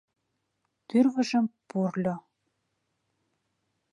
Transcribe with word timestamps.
Тӱрвыжым 0.87 1.45
пурльо. 1.69 2.15